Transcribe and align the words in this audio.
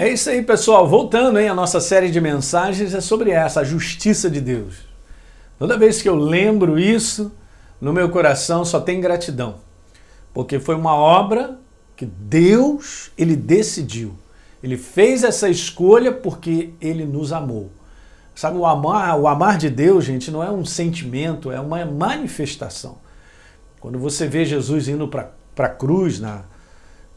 É 0.00 0.08
isso 0.08 0.30
aí, 0.30 0.40
pessoal. 0.40 0.88
Voltando 0.88 1.38
hein, 1.38 1.50
a 1.50 1.54
nossa 1.54 1.78
série 1.78 2.10
de 2.10 2.22
mensagens 2.22 2.94
é 2.94 3.02
sobre 3.02 3.32
essa, 3.32 3.60
a 3.60 3.64
justiça 3.64 4.30
de 4.30 4.40
Deus. 4.40 4.76
Toda 5.58 5.76
vez 5.76 6.00
que 6.00 6.08
eu 6.08 6.14
lembro 6.14 6.78
isso, 6.78 7.30
no 7.78 7.92
meu 7.92 8.08
coração 8.08 8.64
só 8.64 8.80
tem 8.80 8.98
gratidão. 8.98 9.56
Porque 10.32 10.58
foi 10.58 10.74
uma 10.74 10.94
obra 10.94 11.58
que 11.94 12.06
Deus, 12.06 13.10
ele 13.18 13.36
decidiu. 13.36 14.14
Ele 14.62 14.78
fez 14.78 15.22
essa 15.22 15.50
escolha 15.50 16.10
porque 16.10 16.70
ele 16.80 17.04
nos 17.04 17.30
amou. 17.30 17.70
Sabe, 18.34 18.56
o 18.56 18.64
amar, 18.64 19.20
o 19.20 19.28
amar 19.28 19.58
de 19.58 19.68
Deus, 19.68 20.06
gente, 20.06 20.30
não 20.30 20.42
é 20.42 20.50
um 20.50 20.64
sentimento, 20.64 21.52
é 21.52 21.60
uma 21.60 21.84
manifestação. 21.84 22.96
Quando 23.78 23.98
você 23.98 24.26
vê 24.26 24.46
Jesus 24.46 24.88
indo 24.88 25.06
para 25.06 25.30
a 25.58 25.68
cruz, 25.68 26.18
na, 26.18 26.44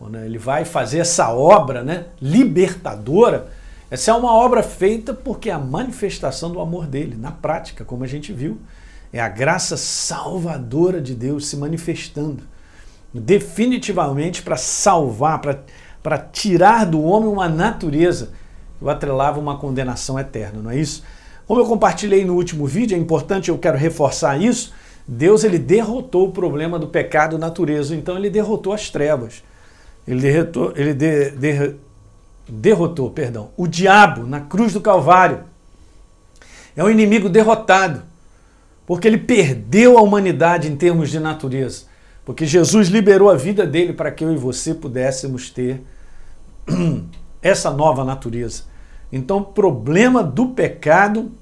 quando 0.00 0.16
ele 0.16 0.38
vai 0.38 0.64
fazer 0.64 1.00
essa 1.00 1.28
obra 1.28 1.84
né, 1.84 2.06
libertadora, 2.22 3.48
essa 3.90 4.10
é 4.10 4.14
uma 4.14 4.32
obra 4.32 4.62
feita 4.62 5.12
porque 5.12 5.50
é 5.50 5.52
a 5.52 5.58
manifestação 5.58 6.50
do 6.50 6.58
amor 6.58 6.86
dele, 6.86 7.18
na 7.18 7.30
prática, 7.30 7.84
como 7.84 8.02
a 8.02 8.06
gente 8.06 8.32
viu. 8.32 8.58
É 9.12 9.20
a 9.20 9.28
graça 9.28 9.76
salvadora 9.76 11.02
de 11.02 11.14
Deus 11.14 11.48
se 11.48 11.56
manifestando 11.58 12.44
definitivamente 13.12 14.40
para 14.40 14.56
salvar, 14.56 15.38
para 16.02 16.18
tirar 16.18 16.86
do 16.86 17.02
homem 17.02 17.28
uma 17.28 17.48
natureza 17.48 18.30
que 18.78 18.84
o 18.86 18.88
atrelava 18.88 19.38
uma 19.38 19.58
condenação 19.58 20.18
eterna, 20.18 20.62
não 20.62 20.70
é 20.70 20.78
isso? 20.78 21.04
Como 21.46 21.60
eu 21.60 21.66
compartilhei 21.66 22.24
no 22.24 22.36
último 22.36 22.66
vídeo, 22.66 22.96
é 22.96 22.98
importante, 22.98 23.50
eu 23.50 23.58
quero 23.58 23.76
reforçar 23.76 24.40
isso, 24.40 24.72
Deus 25.06 25.44
ele 25.44 25.58
derrotou 25.58 26.28
o 26.28 26.32
problema 26.32 26.78
do 26.78 26.86
pecado 26.86 27.36
natureza, 27.36 27.94
então 27.94 28.16
ele 28.16 28.30
derrotou 28.30 28.72
as 28.72 28.88
trevas. 28.88 29.42
Ele 30.06 30.20
derrotou, 30.20 30.72
ele 30.76 30.94
de, 30.94 31.30
de, 31.30 31.74
derrotou, 32.48 33.10
perdão, 33.10 33.50
o 33.56 33.66
diabo 33.66 34.26
na 34.26 34.40
cruz 34.40 34.72
do 34.72 34.80
Calvário. 34.80 35.44
É 36.76 36.82
um 36.82 36.90
inimigo 36.90 37.28
derrotado, 37.28 38.02
porque 38.86 39.06
ele 39.06 39.18
perdeu 39.18 39.98
a 39.98 40.02
humanidade 40.02 40.68
em 40.68 40.76
termos 40.76 41.10
de 41.10 41.20
natureza. 41.20 41.84
Porque 42.24 42.46
Jesus 42.46 42.88
liberou 42.88 43.30
a 43.30 43.34
vida 43.34 43.66
dele 43.66 43.92
para 43.92 44.10
que 44.10 44.24
eu 44.24 44.32
e 44.32 44.36
você 44.36 44.74
pudéssemos 44.74 45.50
ter 45.50 45.82
essa 47.42 47.70
nova 47.70 48.04
natureza. 48.04 48.64
Então, 49.12 49.38
o 49.38 49.44
problema 49.44 50.22
do 50.22 50.48
pecado 50.48 51.32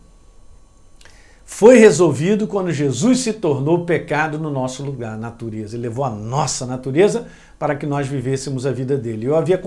foi 1.59 1.77
resolvido 1.77 2.47
quando 2.47 2.71
Jesus 2.71 3.19
se 3.19 3.33
tornou 3.33 3.85
pecado 3.85 4.39
no 4.39 4.49
nosso 4.49 4.81
lugar, 4.85 5.19
natureza. 5.19 5.75
Ele 5.75 5.89
levou 5.89 6.05
a 6.05 6.11
nossa 6.11 6.65
natureza 6.65 7.27
para 7.59 7.75
que 7.75 7.85
nós 7.85 8.07
vivêssemos 8.07 8.65
a 8.65 8.71
vida 8.71 8.97
dele. 8.97 9.27
Eu 9.27 9.35
havia 9.35 9.61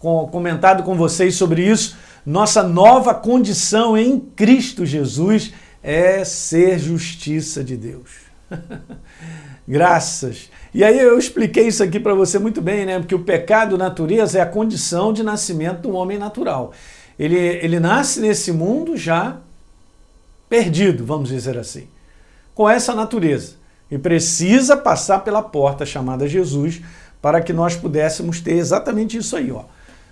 comentado 0.00 0.82
com 0.82 0.96
vocês 0.96 1.36
sobre 1.36 1.62
isso. 1.62 1.96
Nossa 2.26 2.60
nova 2.64 3.14
condição 3.14 3.96
em 3.96 4.18
Cristo 4.18 4.84
Jesus 4.84 5.52
é 5.80 6.24
ser 6.24 6.76
justiça 6.80 7.62
de 7.62 7.76
Deus. 7.76 8.10
Graças. 9.68 10.50
E 10.74 10.82
aí 10.82 10.98
eu 10.98 11.16
expliquei 11.16 11.68
isso 11.68 11.84
aqui 11.84 12.00
para 12.00 12.14
você 12.14 12.36
muito 12.36 12.60
bem, 12.60 12.84
né? 12.84 12.98
Porque 12.98 13.14
o 13.14 13.22
pecado 13.22 13.78
natureza 13.78 14.40
é 14.40 14.42
a 14.42 14.46
condição 14.46 15.12
de 15.12 15.22
nascimento 15.22 15.82
do 15.82 15.92
homem 15.92 16.18
natural. 16.18 16.72
Ele, 17.16 17.38
ele 17.38 17.78
nasce 17.78 18.18
nesse 18.18 18.50
mundo 18.50 18.96
já 18.96 19.40
perdido, 20.48 21.04
vamos 21.04 21.28
dizer 21.28 21.58
assim, 21.58 21.88
com 22.54 22.68
essa 22.68 22.94
natureza. 22.94 23.54
E 23.90 23.96
precisa 23.96 24.76
passar 24.76 25.20
pela 25.20 25.42
porta 25.42 25.86
chamada 25.86 26.26
Jesus 26.26 26.80
para 27.22 27.40
que 27.40 27.52
nós 27.52 27.76
pudéssemos 27.76 28.40
ter 28.40 28.54
exatamente 28.54 29.16
isso 29.16 29.36
aí, 29.36 29.50
ó. 29.50 29.64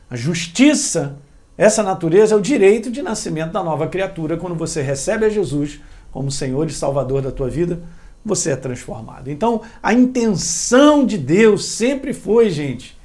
A 0.09 0.17
justiça, 0.17 1.17
essa 1.59 1.83
natureza 1.83 2.35
é 2.35 2.39
o 2.39 2.41
direito 2.41 2.91
de 2.91 3.03
nascimento 3.03 3.53
da 3.53 3.63
nova 3.65 3.89
criatura 3.89 4.37
quando 4.37 4.55
você 4.55 4.81
recebe 4.81 5.27
a 5.27 5.29
Jesus 5.29 5.81
como 6.13 6.31
Senhor 6.31 6.69
e 6.69 6.73
Salvador 6.73 7.23
da 7.23 7.33
tua 7.33 7.49
vida 7.49 7.81
você 8.25 8.53
é 8.53 8.57
transformado. 8.57 9.31
Então, 9.31 9.61
a 9.83 9.93
intenção 9.93 11.05
de 11.05 11.19
Deus 11.19 11.67
sempre 11.67 12.15
foi, 12.15 12.49
gente, 12.49 12.97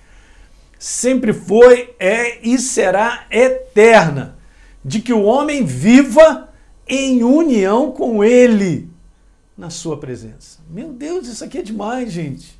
sempre 0.78 1.34
foi, 1.34 1.94
é 2.00 2.40
e 2.48 2.58
será 2.58 3.26
eterna, 3.30 4.38
de 4.84 5.02
que 5.02 5.12
o 5.12 5.24
homem 5.24 5.66
viva 5.66 6.49
em 6.90 7.24
união 7.24 7.92
com 7.92 8.24
Ele 8.24 8.90
na 9.56 9.70
sua 9.70 9.98
presença. 9.98 10.60
Meu 10.68 10.90
Deus, 10.90 11.28
isso 11.28 11.44
aqui 11.44 11.60
é 11.60 11.62
demais, 11.62 12.12
gente. 12.12 12.60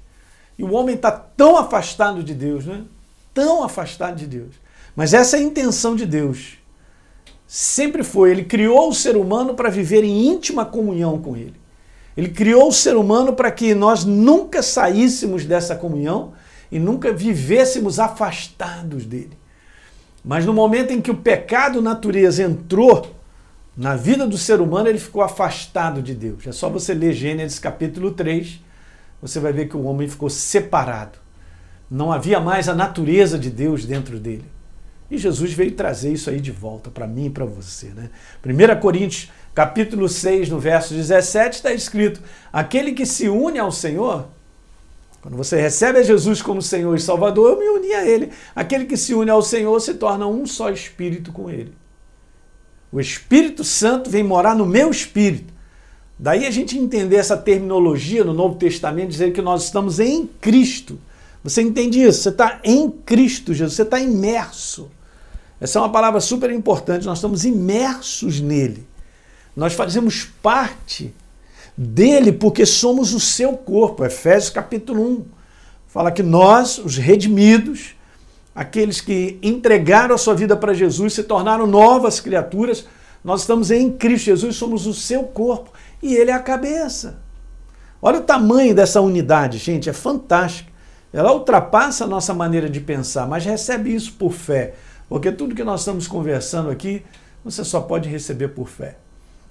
E 0.58 0.64
o 0.64 0.74
homem 0.74 0.96
está 0.96 1.12
tão 1.12 1.58
afastado 1.58 2.24
de 2.24 2.34
Deus, 2.34 2.66
né? 2.66 2.84
Tão 3.34 3.64
afastado 3.64 4.18
de 4.18 4.28
Deus. 4.28 4.54
Mas 4.96 5.14
essa 5.14 5.38
é 5.38 5.40
a 5.40 5.44
intenção 5.44 5.96
de 5.96 6.06
Deus. 6.06 6.58
Sempre 7.48 8.04
foi. 8.04 8.32
Ele 8.32 8.44
criou 8.44 8.90
o 8.90 8.94
ser 8.94 9.16
humano 9.16 9.56
para 9.56 9.70
viver 9.70 10.04
em 10.04 10.28
íntima 10.28 10.66
comunhão 10.66 11.20
com 11.20 11.36
Ele. 11.36 11.56
Ele 12.16 12.30
criou 12.30 12.68
o 12.68 12.74
ser 12.74 12.98
humano 12.98 13.34
para 13.34 13.50
que 13.50 13.74
nós 13.74 14.04
nunca 14.04 14.62
saíssemos 14.62 15.46
dessa 15.46 15.76
comunhão 15.76 16.34
e 16.70 16.78
nunca 16.78 17.14
vivêssemos 17.14 17.98
afastados 17.98 19.06
dele. 19.06 19.38
Mas 20.24 20.46
no 20.46 20.54
momento 20.54 20.92
em 20.92 21.00
que 21.00 21.10
o 21.10 21.16
pecado 21.16 21.82
natureza 21.82 22.44
entrou 22.44 23.19
na 23.80 23.96
vida 23.96 24.28
do 24.28 24.38
ser 24.38 24.60
humano, 24.60 24.90
ele 24.90 25.00
ficou 25.00 25.22
afastado 25.22 26.02
de 26.02 26.14
Deus. 26.14 26.46
É 26.46 26.52
só 26.52 26.68
você 26.68 26.94
ler 26.94 27.14
Gênesis 27.14 27.60
capítulo 27.60 28.12
3, 28.12 28.60
você 29.22 29.40
vai 29.40 29.54
ver 29.54 29.70
que 29.70 29.78
o 29.78 29.84
homem 29.84 30.06
ficou 30.06 30.30
separado. 30.30 31.18
Não 31.90 32.12
havia 32.12 32.42
mais 32.42 32.68
a 32.68 32.76
natureza 32.76 33.40
de 33.40 33.50
Deus 33.50 33.86
dentro 33.86 34.20
dele. 34.20 34.44
E 35.10 35.18
Jesus 35.18 35.54
veio 35.54 35.72
trazer 35.72 36.12
isso 36.12 36.30
aí 36.30 36.42
de 36.42 36.52
volta 36.52 36.90
para 36.90 37.08
mim 37.08 37.28
e 37.28 37.30
para 37.30 37.46
você. 37.46 37.88
Né? 37.88 38.10
1 38.46 38.82
Coríntios 38.82 39.32
capítulo 39.56 40.10
6, 40.10 40.50
no 40.50 40.60
verso 40.60 40.94
17, 40.94 41.56
está 41.56 41.72
escrito: 41.72 42.22
Aquele 42.52 42.92
que 42.92 43.06
se 43.06 43.30
une 43.30 43.60
ao 43.60 43.72
Senhor, 43.72 44.28
quando 45.22 45.38
você 45.38 45.56
recebe 45.56 46.00
a 46.00 46.04
Jesus 46.04 46.42
como 46.42 46.62
Senhor 46.62 46.94
e 46.98 47.00
Salvador, 47.00 47.52
eu 47.52 47.58
me 47.58 47.80
uni 47.80 47.94
a 47.94 48.06
Ele. 48.06 48.30
Aquele 48.54 48.84
que 48.84 48.98
se 48.98 49.14
une 49.14 49.32
ao 49.32 49.42
Senhor 49.42 49.80
se 49.80 49.94
torna 49.94 50.28
um 50.28 50.46
só 50.46 50.70
espírito 50.70 51.32
com 51.32 51.50
Ele. 51.50 51.74
O 52.92 53.00
Espírito 53.00 53.64
Santo 53.64 54.10
vem 54.10 54.24
morar 54.24 54.56
no 54.56 54.66
meu 54.66 54.90
espírito. 54.90 55.54
Daí 56.18 56.46
a 56.46 56.52
gente 56.52 56.78
entender 56.78 57.16
essa 57.16 57.38
terminologia 57.38 58.24
no 58.24 58.34
Novo 58.34 58.56
Testamento, 58.56 59.10
dizer 59.10 59.32
que 59.32 59.42
nós 59.42 59.66
estamos 59.66 60.00
em 60.00 60.26
Cristo. 60.26 61.00
Você 61.44 61.62
entende 61.62 62.02
isso? 62.02 62.24
Você 62.24 62.30
está 62.30 62.60
em 62.64 62.90
Cristo, 62.90 63.54
Jesus, 63.54 63.76
você 63.76 63.84
está 63.84 64.00
imerso. 64.00 64.90
Essa 65.62 65.80
é 65.80 65.82
uma 65.82 65.92
palavra 65.92 66.20
super 66.20 66.52
importante, 66.52 67.06
nós 67.06 67.20
estamos 67.20 67.46
imersos 67.46 68.42
nele. 68.42 68.86
Nós 69.56 69.74
fazemos 69.74 70.26
parte 70.42 71.14
dele 71.78 72.32
porque 72.32 72.66
somos 72.66 73.14
o 73.14 73.20
seu 73.20 73.54
corpo. 73.54 74.04
Efésios 74.04 74.50
capítulo 74.50 75.02
1 75.02 75.26
fala 75.88 76.12
que 76.12 76.24
nós, 76.24 76.78
os 76.78 76.98
redimidos, 76.98 77.96
aqueles 78.59 79.00
que 79.00 79.40
entregaram 79.42 80.14
a 80.14 80.18
sua 80.18 80.36
vida 80.36 80.53
para 80.53 80.74
Jesus, 80.74 81.14
se 81.14 81.24
tornaram 81.24 81.66
novas 81.66 82.20
criaturas, 82.20 82.86
nós 83.24 83.40
estamos 83.40 83.72
em 83.72 83.90
Cristo 83.90 84.25
Jesus, 84.25 84.58
somos 84.58 84.86
o 84.86 84.94
seu 84.94 85.24
corpo 85.24 85.72
e 86.03 86.14
ele 86.14 86.30
é 86.30 86.34
a 86.34 86.42
cabeça. 86.42 87.22
Olha 88.02 88.19
o 88.19 88.24
tamanho 88.24 88.75
dessa 88.75 89.00
unidade, 89.00 89.59
gente, 89.59 89.90
é 89.90 89.94
fantástica. 89.94 90.69
Ela 91.14 91.31
ultrapassa 91.31 92.03
a 92.03 92.08
nossa 92.08 92.34
maneira 92.34 92.69
de 92.69 92.81
pensar, 92.81 93.25
mas 93.30 93.46
recebe 93.46 93.96
isso 93.96 94.12
por 94.19 94.34
fé. 94.34 94.74
Porque 95.08 95.31
tudo 95.31 95.56
que 95.56 95.64
nós 95.64 95.80
estamos 95.80 96.06
conversando 96.06 96.69
aqui, 96.69 97.02
você 97.46 97.64
só 97.64 97.80
pode 97.80 98.09
receber 98.09 98.50
por 98.50 98.68
fé. 98.68 98.98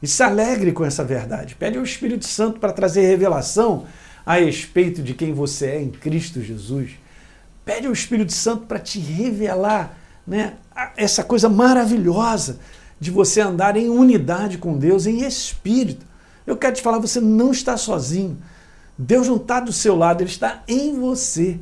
E 0.02 0.06
se 0.06 0.22
alegre 0.22 0.70
com 0.70 0.84
essa 0.84 1.02
verdade. 1.02 1.54
Pede 1.54 1.78
ao 1.78 1.82
Espírito 1.82 2.26
Santo 2.26 2.60
para 2.60 2.74
trazer 2.74 3.06
revelação 3.06 3.86
a 4.26 4.34
respeito 4.34 5.02
de 5.02 5.14
quem 5.14 5.32
você 5.32 5.66
é 5.68 5.80
em 5.80 5.88
Cristo 5.88 6.42
Jesus. 6.42 6.90
Pede 7.68 7.86
ao 7.86 7.92
Espírito 7.92 8.32
Santo 8.32 8.64
para 8.64 8.78
te 8.78 8.98
revelar 8.98 9.94
né, 10.26 10.54
essa 10.96 11.22
coisa 11.22 11.50
maravilhosa 11.50 12.60
de 12.98 13.10
você 13.10 13.42
andar 13.42 13.76
em 13.76 13.90
unidade 13.90 14.56
com 14.56 14.78
Deus, 14.78 15.04
em 15.04 15.18
espírito. 15.18 16.06
Eu 16.46 16.56
quero 16.56 16.76
te 16.76 16.80
falar, 16.80 16.98
você 16.98 17.20
não 17.20 17.50
está 17.50 17.76
sozinho. 17.76 18.38
Deus 18.96 19.28
não 19.28 19.36
está 19.36 19.60
do 19.60 19.70
seu 19.70 19.94
lado, 19.94 20.22
Ele 20.22 20.30
está 20.30 20.62
em 20.66 20.98
você. 20.98 21.60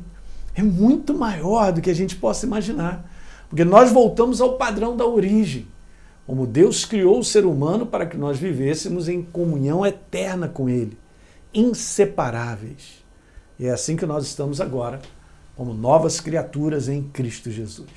É 0.55 0.63
muito 0.63 1.13
maior 1.13 1.73
do 1.73 1.81
que 1.81 1.89
a 1.89 1.93
gente 1.93 2.15
possa 2.15 2.45
imaginar. 2.45 3.05
Porque 3.49 3.65
nós 3.65 3.91
voltamos 3.91 4.39
ao 4.39 4.53
padrão 4.53 4.95
da 4.95 5.05
origem. 5.05 5.67
Como 6.25 6.47
Deus 6.47 6.85
criou 6.85 7.19
o 7.19 7.25
ser 7.25 7.45
humano 7.45 7.85
para 7.85 8.05
que 8.05 8.15
nós 8.15 8.39
vivêssemos 8.39 9.09
em 9.09 9.21
comunhão 9.21 9.85
eterna 9.85 10.47
com 10.47 10.69
Ele, 10.69 10.97
inseparáveis. 11.53 13.03
E 13.59 13.67
é 13.67 13.71
assim 13.71 13.97
que 13.97 14.05
nós 14.05 14.25
estamos 14.25 14.61
agora, 14.61 15.01
como 15.57 15.73
novas 15.73 16.19
criaturas 16.21 16.87
em 16.87 17.01
Cristo 17.01 17.49
Jesus. 17.49 17.89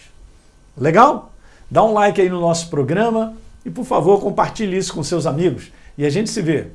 Legal? 0.77 1.31
Dá 1.71 1.85
um 1.85 1.93
like 1.93 2.19
aí 2.19 2.29
no 2.31 2.41
nosso 2.41 2.71
programa 2.71 3.37
e, 3.65 3.71
por 3.71 3.85
favor, 3.85 4.19
compartilhe 4.21 4.77
isso 4.77 4.95
com 4.95 5.05
seus 5.05 5.27
amigos. 5.27 5.71
E 5.99 6.07
a 6.07 6.11
gente 6.11 6.31
se 6.31 6.41
vê 6.41 6.69